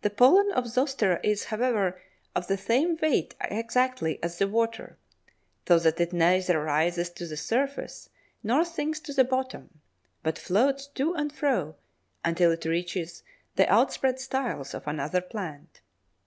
[0.00, 2.00] The pollen of Zostera is, however,
[2.34, 4.96] of the same weight exactly as the water,
[5.68, 8.08] so that it neither rises to the surface
[8.42, 9.82] nor sinks to the bottom,
[10.22, 11.76] but floats to and fro
[12.24, 13.22] until it reaches
[13.56, 15.82] the outspread styles of another plant.